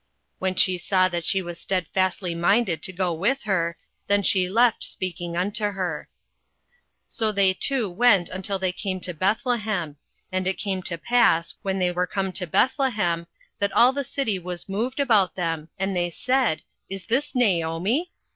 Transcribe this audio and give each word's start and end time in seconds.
08:001:018 0.01 0.09
When 0.39 0.55
she 0.55 0.77
saw 0.79 1.07
that 1.09 1.23
she 1.25 1.41
was 1.43 1.59
stedfastly 1.59 2.33
minded 2.33 2.81
to 2.81 2.91
go 2.91 3.13
with 3.13 3.43
her, 3.43 3.77
then 4.07 4.23
she 4.23 4.49
left 4.49 4.83
speaking 4.83 5.37
unto 5.37 5.63
her. 5.65 6.09
08:001:019 7.07 7.13
So 7.13 7.31
they 7.31 7.53
two 7.53 7.87
went 7.87 8.27
until 8.29 8.57
they 8.57 8.71
came 8.71 8.99
to 9.01 9.13
Bethlehem. 9.13 9.97
And 10.31 10.47
it 10.47 10.57
came 10.57 10.81
to 10.81 10.97
pass, 10.97 11.53
when 11.61 11.77
they 11.77 11.91
were 11.91 12.07
come 12.07 12.31
to 12.31 12.47
Bethlehem, 12.47 13.27
that 13.59 13.71
all 13.73 13.93
the 13.93 14.03
city 14.03 14.39
was 14.39 14.67
moved 14.67 14.99
about 14.99 15.35
them, 15.35 15.69
and 15.77 15.95
they 15.95 16.09
said, 16.09 16.63
Is 16.89 17.05
this 17.05 17.35
Naomi? 17.35 18.11